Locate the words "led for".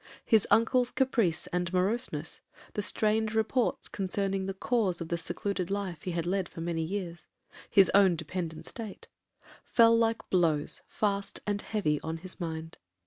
6.25-6.59